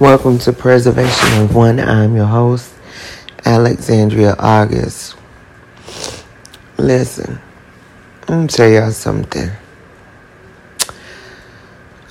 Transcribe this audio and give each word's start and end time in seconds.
Welcome 0.00 0.38
to 0.38 0.54
Preservation 0.54 1.42
of 1.42 1.54
One. 1.54 1.78
I'm 1.78 2.16
your 2.16 2.24
host, 2.24 2.72
Alexandria 3.44 4.34
August. 4.38 5.14
Listen, 6.78 7.38
me 8.26 8.46
tell 8.46 8.66
y'all 8.66 8.92
something. 8.92 9.50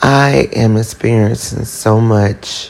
I 0.03 0.49
am 0.53 0.77
experiencing 0.77 1.65
so 1.65 1.99
much 1.99 2.69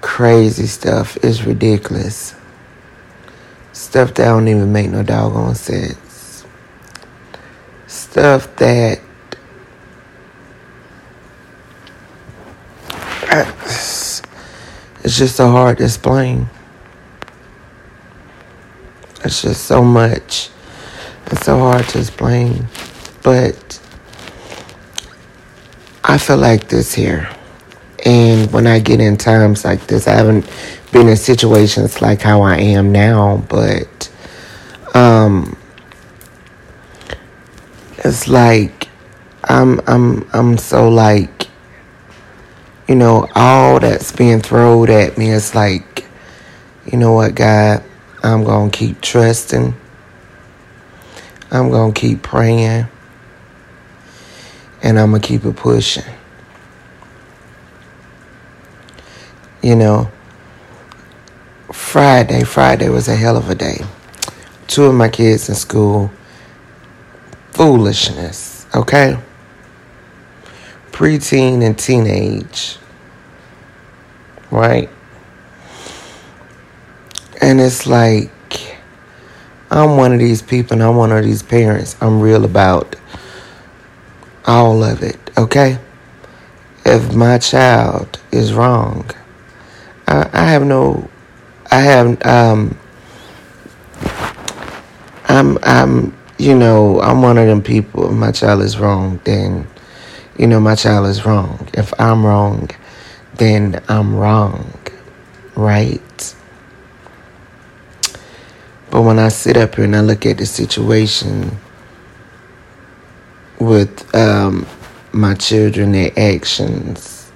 crazy 0.00 0.66
stuff. 0.68 1.18
It's 1.24 1.42
ridiculous. 1.42 2.36
Stuff 3.72 4.14
that 4.14 4.26
don't 4.26 4.46
even 4.46 4.72
make 4.72 4.90
no 4.90 5.02
doggone 5.02 5.56
sense. 5.56 6.46
Stuff 7.88 8.54
that 8.58 9.00
it's 15.08 15.16
just 15.16 15.36
so 15.36 15.50
hard 15.50 15.78
to 15.78 15.84
explain. 15.84 16.46
It's 19.24 19.40
just 19.40 19.64
so 19.64 19.82
much. 19.82 20.50
It's 21.28 21.46
so 21.46 21.58
hard 21.58 21.88
to 21.88 22.00
explain. 22.00 22.66
But 23.22 23.80
I 26.04 26.18
feel 26.18 26.36
like 26.36 26.68
this 26.68 26.92
here. 26.92 27.26
And 28.04 28.52
when 28.52 28.66
I 28.66 28.80
get 28.80 29.00
in 29.00 29.16
times 29.16 29.64
like 29.64 29.86
this, 29.86 30.06
I 30.06 30.12
haven't 30.12 30.46
been 30.92 31.08
in 31.08 31.16
situations 31.16 32.02
like 32.02 32.20
how 32.20 32.42
I 32.42 32.58
am 32.58 32.92
now, 32.92 33.42
but 33.48 34.12
um 34.92 35.56
it's 38.04 38.28
like 38.28 38.88
I'm 39.44 39.80
I'm 39.86 40.28
I'm 40.34 40.58
so 40.58 40.90
like 40.90 41.47
you 42.88 42.94
know, 42.94 43.28
all 43.34 43.78
that's 43.78 44.12
being 44.12 44.40
thrown 44.40 44.88
at 44.88 45.18
me 45.18 45.28
is 45.30 45.54
like, 45.54 46.06
you 46.90 46.96
know 46.96 47.12
what, 47.12 47.34
God, 47.34 47.84
I'm 48.22 48.44
gonna 48.44 48.70
keep 48.70 49.02
trusting. 49.02 49.74
I'm 51.50 51.70
gonna 51.70 51.92
keep 51.92 52.22
praying. 52.22 52.86
And 54.82 54.98
I'm 54.98 55.10
gonna 55.10 55.22
keep 55.22 55.44
it 55.44 55.54
pushing. 55.54 56.04
You 59.62 59.76
know, 59.76 60.10
Friday, 61.72 62.42
Friday 62.44 62.88
was 62.88 63.06
a 63.08 63.16
hell 63.16 63.36
of 63.36 63.50
a 63.50 63.54
day. 63.54 63.84
Two 64.66 64.84
of 64.84 64.94
my 64.94 65.08
kids 65.10 65.48
in 65.50 65.54
school. 65.54 66.10
Foolishness, 67.50 68.66
okay? 68.74 69.18
Preteen 70.98 71.64
and 71.64 71.78
teenage. 71.78 72.76
Right? 74.50 74.90
And 77.40 77.60
it's 77.60 77.86
like, 77.86 78.32
I'm 79.70 79.96
one 79.96 80.12
of 80.12 80.18
these 80.18 80.42
people 80.42 80.72
and 80.72 80.82
I'm 80.82 80.96
one 80.96 81.12
of 81.12 81.22
these 81.22 81.40
parents. 81.40 81.94
I'm 82.00 82.20
real 82.20 82.44
about 82.44 82.96
all 84.44 84.82
of 84.82 85.04
it, 85.04 85.18
okay? 85.38 85.78
If 86.84 87.14
my 87.14 87.38
child 87.38 88.18
is 88.32 88.52
wrong, 88.52 89.08
I, 90.08 90.28
I 90.32 90.46
have 90.46 90.64
no, 90.64 91.08
I 91.70 91.78
have, 91.78 92.26
um, 92.26 92.76
I'm, 95.28 95.58
I'm, 95.62 96.16
you 96.38 96.58
know, 96.58 97.00
I'm 97.02 97.22
one 97.22 97.38
of 97.38 97.46
them 97.46 97.62
people. 97.62 98.06
If 98.10 98.14
my 98.14 98.32
child 98.32 98.62
is 98.62 98.80
wrong, 98.80 99.20
then, 99.22 99.68
you 100.38 100.46
know, 100.46 100.60
my 100.60 100.74
child 100.76 101.06
is 101.08 101.26
wrong. 101.26 101.68
If 101.74 101.92
I'm 102.00 102.24
wrong, 102.24 102.70
then 103.34 103.82
I'm 103.88 104.14
wrong, 104.14 104.72
right? 105.56 106.34
But 108.90 109.02
when 109.02 109.18
I 109.18 109.28
sit 109.28 109.56
up 109.56 109.74
here 109.74 109.84
and 109.84 109.96
I 109.96 110.00
look 110.00 110.24
at 110.24 110.38
the 110.38 110.46
situation 110.46 111.58
with 113.58 114.14
um, 114.14 114.66
my 115.12 115.34
children, 115.34 115.92
their 115.92 116.12
actions, 116.16 117.30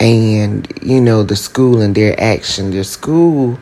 and 0.00 0.70
you 0.82 1.00
know 1.00 1.22
the 1.22 1.36
school 1.36 1.80
and 1.80 1.94
their 1.94 2.20
action, 2.20 2.70
their 2.70 2.84
school 2.84 3.58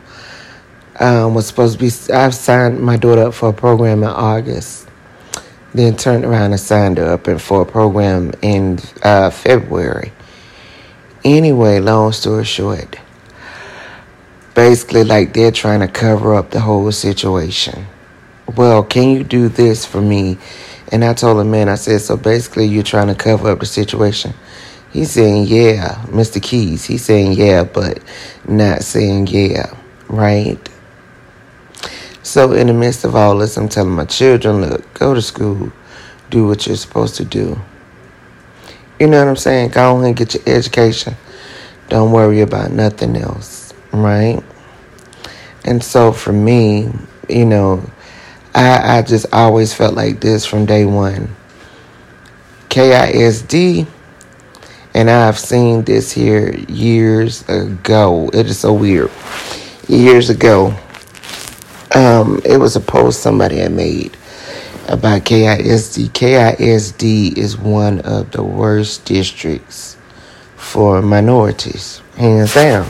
um, 0.99 1.33
was 1.33 1.47
supposed 1.47 1.79
to 1.79 1.85
be. 1.85 2.13
I've 2.13 2.35
signed 2.35 2.79
my 2.79 2.97
daughter 2.97 3.23
up 3.23 3.33
for 3.33 3.49
a 3.49 3.53
program 3.53 4.03
in 4.03 4.09
August, 4.09 4.86
then 5.77 5.95
turned 5.95 6.25
around 6.25 6.51
and 6.51 6.59
signed 6.59 6.99
up 6.99 7.27
for 7.39 7.61
a 7.61 7.65
program 7.65 8.33
in 8.41 8.79
uh, 9.03 9.29
February. 9.29 10.11
Anyway, 11.23 11.79
long 11.79 12.11
story 12.11 12.45
short 12.45 12.97
basically 14.57 15.03
like 15.03 15.33
they're 15.33 15.51
trying 15.51 15.81
to 15.81 15.87
cover 15.87 16.33
up 16.33 16.49
the 16.49 16.59
whole 16.59 16.91
situation. 16.91 17.85
Well, 18.55 18.83
can 18.83 19.11
you 19.11 19.23
do 19.23 19.49
this 19.49 19.85
for 19.85 20.01
me? 20.01 20.39
And 20.91 21.05
I 21.05 21.13
told 21.13 21.39
him, 21.39 21.51
man, 21.51 21.69
I 21.69 21.75
said, 21.75 22.01
so 22.01 22.17
basically 22.17 22.65
you're 22.65 22.81
trying 22.81 23.05
to 23.05 23.13
cover 23.13 23.51
up 23.51 23.59
the 23.59 23.67
situation. 23.67 24.33
He's 24.91 25.11
saying, 25.11 25.45
yeah, 25.45 26.03
Mr. 26.07 26.41
Keys. 26.41 26.85
He's 26.85 27.05
saying, 27.05 27.33
yeah, 27.33 27.65
but 27.65 27.99
not 28.47 28.81
saying, 28.81 29.27
yeah, 29.27 29.77
right? 30.07 30.57
So 32.27 32.51
in 32.51 32.67
the 32.67 32.73
midst 32.73 33.05
of 33.05 33.15
all 33.15 33.37
this, 33.37 33.55
I'm 33.55 33.69
telling 33.69 33.95
my 33.95 34.05
children, 34.05 34.61
look, 34.61 34.93
go 34.93 35.13
to 35.13 35.21
school, 35.21 35.71
do 36.29 36.45
what 36.45 36.67
you're 36.67 36.75
supposed 36.75 37.15
to 37.15 37.25
do. 37.25 37.57
You 38.99 39.07
know 39.07 39.19
what 39.19 39.29
I'm 39.29 39.37
saying? 39.37 39.69
Go 39.69 40.01
and 40.01 40.15
get 40.15 40.33
your 40.33 40.43
education. 40.45 41.15
Don't 41.87 42.11
worry 42.11 42.41
about 42.41 42.71
nothing 42.71 43.15
else 43.15 43.67
right? 43.91 44.43
And 45.65 45.83
so 45.83 46.11
for 46.11 46.31
me, 46.31 46.89
you 47.29 47.45
know, 47.45 47.89
I, 48.55 48.97
I 48.97 49.01
just 49.01 49.27
always 49.33 49.73
felt 49.73 49.95
like 49.95 50.21
this 50.21 50.45
from 50.45 50.65
day 50.65 50.85
one. 50.85 51.35
KISD, 52.69 53.87
and 54.93 55.09
I've 55.09 55.39
seen 55.39 55.83
this 55.83 56.11
here 56.11 56.55
years 56.67 57.47
ago. 57.49 58.29
It 58.33 58.47
is 58.47 58.59
so 58.59 58.73
weird. 58.73 59.11
Years 59.87 60.29
ago, 60.29 60.77
um, 61.97 62.39
it 62.45 62.57
was 62.57 62.75
a 62.75 62.79
post 62.79 63.21
somebody 63.21 63.57
had 63.57 63.71
made 63.71 64.15
about 64.87 65.23
KISD. 65.23 66.09
KISD 66.09 67.35
is 67.37 67.57
one 67.57 68.01
of 68.01 68.31
the 68.31 68.43
worst 68.43 69.05
districts 69.05 69.97
for 70.55 71.01
minorities, 71.01 72.01
hands 72.15 72.53
down. 72.53 72.89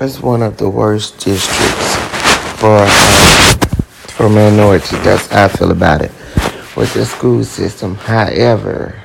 It's 0.00 0.20
one 0.20 0.42
of 0.42 0.56
the 0.56 0.68
worst 0.70 1.18
districts 1.18 1.96
for 2.58 2.78
um, 2.78 3.58
for 4.16 4.28
minorities. 4.30 5.02
That's 5.04 5.26
how 5.28 5.44
I 5.44 5.48
feel 5.48 5.70
about 5.70 6.00
it 6.00 6.10
with 6.76 6.94
the 6.94 7.04
school 7.04 7.44
system. 7.44 7.96
However, 7.96 9.02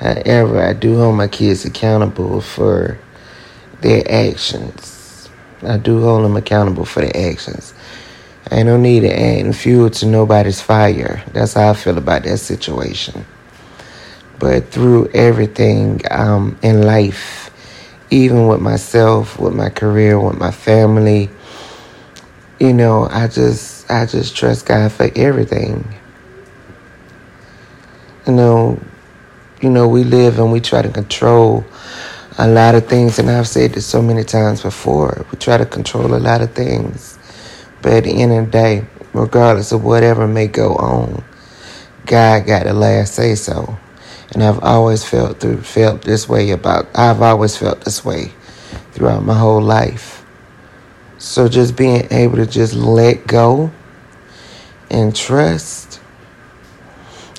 however, 0.00 0.60
I 0.60 0.72
do 0.72 0.96
hold 0.96 1.16
my 1.16 1.28
kids 1.28 1.64
accountable 1.64 2.40
for 2.40 2.98
their 3.82 4.02
actions. 4.10 5.28
I 5.62 5.76
do 5.76 6.00
hold 6.00 6.24
them 6.24 6.36
accountable 6.36 6.84
for 6.84 7.02
their 7.02 7.30
actions. 7.30 7.74
I 8.50 8.62
don't 8.62 8.82
need 8.82 9.00
to 9.00 9.20
add 9.20 9.54
fuel 9.54 9.90
to 9.90 10.06
nobody's 10.06 10.60
fire. 10.60 11.22
That's 11.32 11.54
how 11.54 11.70
I 11.70 11.74
feel 11.74 11.98
about 11.98 12.24
that 12.24 12.38
situation. 12.38 13.24
But 14.38 14.68
through 14.70 15.08
everything 15.14 16.00
um, 16.10 16.58
in 16.62 16.82
life, 16.82 17.50
even 18.12 18.46
with 18.46 18.60
myself, 18.60 19.38
with 19.38 19.54
my 19.54 19.70
career, 19.70 20.20
with 20.20 20.38
my 20.38 20.50
family. 20.50 21.30
You 22.60 22.74
know, 22.74 23.08
I 23.10 23.26
just 23.26 23.90
I 23.90 24.06
just 24.06 24.36
trust 24.36 24.66
God 24.66 24.92
for 24.92 25.10
everything. 25.16 25.94
You 28.26 28.34
know, 28.34 28.80
you 29.62 29.70
know, 29.70 29.88
we 29.88 30.04
live 30.04 30.38
and 30.38 30.52
we 30.52 30.60
try 30.60 30.82
to 30.82 30.90
control 30.90 31.64
a 32.38 32.48
lot 32.48 32.74
of 32.74 32.86
things 32.86 33.18
and 33.18 33.30
I've 33.30 33.48
said 33.48 33.72
this 33.72 33.86
so 33.86 34.00
many 34.00 34.24
times 34.24 34.62
before. 34.62 35.26
We 35.30 35.38
try 35.38 35.58
to 35.58 35.66
control 35.66 36.14
a 36.14 36.16
lot 36.16 36.40
of 36.40 36.52
things. 36.52 37.18
But 37.82 37.92
at 37.92 38.04
the 38.04 38.22
end 38.22 38.32
of 38.32 38.46
the 38.46 38.50
day, 38.50 38.86
regardless 39.12 39.72
of 39.72 39.84
whatever 39.84 40.26
may 40.26 40.46
go 40.46 40.74
on, 40.76 41.24
God 42.06 42.46
got 42.46 42.64
the 42.64 42.72
last 42.72 43.14
say 43.14 43.34
so. 43.34 43.76
And 44.32 44.42
I've 44.42 44.62
always 44.62 45.04
felt 45.04 45.40
through 45.40 45.60
felt 45.60 46.02
this 46.02 46.28
way 46.28 46.50
about 46.50 46.86
I've 46.94 47.20
always 47.20 47.56
felt 47.56 47.84
this 47.84 48.04
way 48.04 48.32
throughout 48.92 49.24
my 49.24 49.34
whole 49.34 49.60
life. 49.60 50.24
So 51.18 51.48
just 51.48 51.76
being 51.76 52.08
able 52.10 52.36
to 52.36 52.46
just 52.46 52.72
let 52.72 53.26
go 53.26 53.70
and 54.90 55.14
trust. 55.14 56.00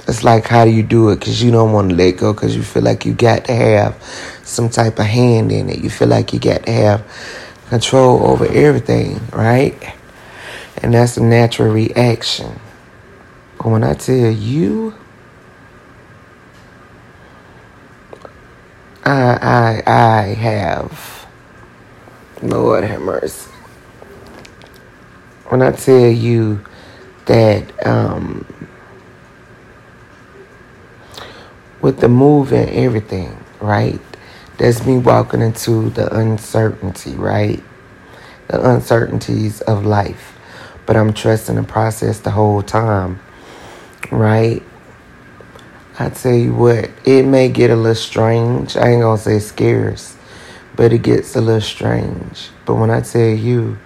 It's 0.08 0.24
like 0.24 0.46
how 0.46 0.66
do 0.66 0.72
you 0.72 0.84
do 0.84 1.10
it? 1.10 1.20
Because 1.20 1.42
you 1.42 1.50
don't 1.50 1.72
want 1.72 1.90
to 1.90 1.96
let 1.96 2.18
go 2.18 2.34
because 2.34 2.56
you 2.56 2.62
feel 2.62 2.84
like 2.84 3.06
you 3.06 3.14
got 3.14 3.46
to 3.46 3.56
have 3.56 3.96
some 4.54 4.70
type 4.70 5.00
of 5.00 5.06
hand 5.06 5.52
in 5.52 5.70
it. 5.70 5.80
You 5.84 5.90
feel 5.90 6.10
like 6.10 6.34
you 6.34 6.40
got 6.40 6.66
to 6.66 6.72
have 6.72 7.06
control 7.70 8.26
over 8.28 8.46
everything, 8.48 9.20
right? 9.34 9.76
And 10.84 10.94
that's 10.94 11.18
a 11.18 11.24
natural 11.24 11.74
reaction. 11.74 12.60
But 13.58 13.70
when 13.70 13.84
I 13.84 13.94
tell 13.96 14.32
you 14.32 14.94
I 19.06 19.84
I 19.86 19.92
I 19.92 20.22
have 20.36 21.28
Lord 22.42 22.84
have 22.86 23.02
mercy. 23.02 23.52
When 25.50 25.62
I 25.62 25.72
tell 25.72 26.10
you 26.10 26.64
that 27.26 27.88
um, 27.88 28.46
with 31.82 32.00
the 32.00 32.10
move 32.10 32.54
and 32.54 32.70
everything, 32.72 33.38
right? 33.62 34.02
That's 34.58 34.86
me 34.86 34.98
walking 34.98 35.42
into 35.42 35.90
the 35.92 36.16
uncertainty, 36.16 37.14
right? 37.16 37.64
The 38.48 38.70
uncertainties 38.76 39.62
of 39.62 39.86
life. 39.86 40.38
But 40.86 40.98
I'm 40.98 41.14
trusting 41.14 41.56
the 41.56 41.64
process 41.64 42.20
the 42.20 42.32
whole 42.32 42.62
time, 42.62 43.20
right? 44.12 44.64
I 46.00 46.10
tell 46.10 46.34
you 46.36 46.54
what, 46.56 46.90
it 47.06 47.26
may 47.26 47.50
get 47.50 47.70
a 47.72 47.76
little 47.76 47.96
strange. 47.96 48.78
I 48.78 48.90
ain't 48.90 49.02
gonna 49.02 49.18
say 49.18 49.40
scarce, 49.40 50.18
but 50.76 50.94
it 50.94 51.04
gets 51.04 51.36
a 51.36 51.42
little 51.42 51.62
strange. 51.62 52.50
But 52.66 52.76
when 52.76 52.90
I 52.90 53.02
tell 53.02 53.30
you, 53.30 53.78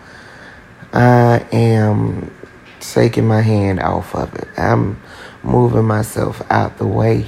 I 0.93 1.45
am 1.51 2.31
taking 2.79 3.27
my 3.27 3.41
hand 3.41 3.79
off 3.81 4.15
of 4.15 4.33
it. 4.35 4.47
I'm 4.57 5.01
moving 5.43 5.85
myself 5.85 6.41
out 6.49 6.77
the 6.77 6.87
way 6.87 7.27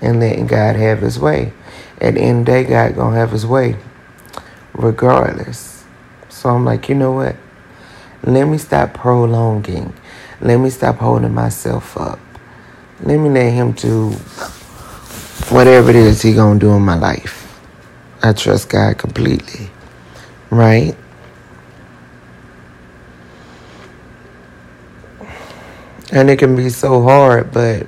and 0.00 0.20
letting 0.20 0.46
God 0.46 0.76
have 0.76 1.00
his 1.00 1.18
way. 1.18 1.52
At 2.00 2.14
the 2.14 2.20
end 2.20 2.40
of 2.40 2.46
the 2.46 2.52
day, 2.52 2.64
God 2.64 2.94
gonna 2.94 3.16
have 3.16 3.30
his 3.30 3.46
way 3.46 3.76
regardless. 4.74 5.84
So 6.28 6.50
I'm 6.50 6.64
like, 6.64 6.88
you 6.88 6.94
know 6.94 7.12
what? 7.12 7.36
Let 8.22 8.44
me 8.44 8.58
stop 8.58 8.94
prolonging. 8.94 9.92
Let 10.40 10.58
me 10.58 10.70
stop 10.70 10.96
holding 10.96 11.34
myself 11.34 11.96
up. 11.96 12.18
Let 13.00 13.18
me 13.18 13.28
let 13.28 13.52
him 13.52 13.72
do 13.72 14.10
whatever 15.48 15.90
it 15.90 15.96
is 15.96 16.22
he 16.22 16.34
gonna 16.34 16.58
do 16.58 16.72
in 16.74 16.82
my 16.82 16.96
life. 16.96 17.42
I 18.22 18.32
trust 18.32 18.68
God 18.68 18.98
completely. 18.98 19.70
Right? 20.50 20.96
And 26.12 26.30
it 26.30 26.38
can 26.38 26.54
be 26.56 26.70
so 26.70 27.02
hard, 27.02 27.52
but 27.52 27.86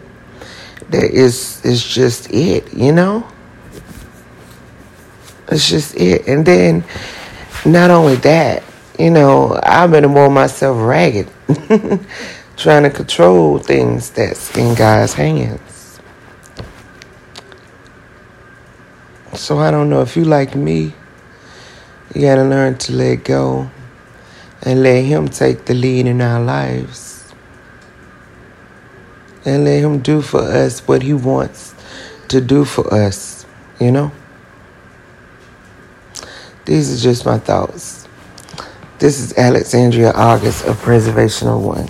that 0.91 1.05
is 1.05 1.65
is 1.65 1.85
just 1.85 2.31
it, 2.33 2.73
you 2.75 2.93
know? 2.93 3.27
It's 5.49 5.69
just 5.69 5.95
it. 5.97 6.27
And 6.29 6.45
then 6.45 6.85
not 7.65 7.91
only 7.91 8.17
that, 8.17 8.63
you 8.99 9.11
know, 9.11 9.59
I've 9.63 9.91
been 9.91 10.05
more 10.11 10.31
myself 10.31 10.79
ragged. 10.81 11.29
trying 12.59 12.83
to 12.83 12.91
control 12.91 13.59
things 13.61 14.11
that's 14.11 14.57
in 14.59 14.75
God's 14.75 15.15
hands. 15.15 16.01
So 19.35 19.59
I 19.59 19.71
don't 19.71 19.89
know 19.89 20.03
if 20.03 20.17
you 20.17 20.25
like 20.25 20.57
me, 20.57 20.93
you 22.13 22.21
gotta 22.21 22.43
learn 22.43 22.77
to 22.79 22.93
let 22.93 23.23
go 23.23 23.71
and 24.63 24.83
let 24.83 25.05
him 25.05 25.29
take 25.29 25.67
the 25.67 25.75
lead 25.75 26.07
in 26.09 26.21
our 26.21 26.41
lives 26.41 27.18
and 29.45 29.65
let 29.65 29.81
Him 29.81 30.01
do 30.01 30.23
for 30.23 30.41
us 30.41 30.81
what 30.87 31.03
He 31.03 31.15
wants 31.15 31.75
to 32.29 32.41
do 32.41 32.65
for 32.65 32.93
us, 32.93 33.47
you 33.81 33.93
know? 33.93 34.13
These 36.67 36.93
are 36.99 37.03
just 37.03 37.25
my 37.27 37.39
thoughts. 37.39 38.07
This 38.99 39.21
is 39.21 39.37
Alexandria 39.39 40.13
August 40.13 40.67
of 40.67 40.79
Preservation 40.79 41.49
of 41.49 41.63
One. 41.65 41.89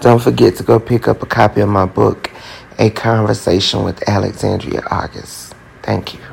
Don't 0.00 0.22
forget 0.22 0.56
to 0.56 0.62
go 0.62 0.80
pick 0.80 1.08
up 1.08 1.22
a 1.22 1.26
copy 1.26 1.60
of 1.60 1.68
my 1.68 1.86
book, 1.86 2.30
A 2.78 2.90
Conversation 2.90 3.84
with 3.84 4.08
Alexandria 4.08 4.82
August. 4.90 5.54
Thank 5.82 6.14
you. 6.14 6.27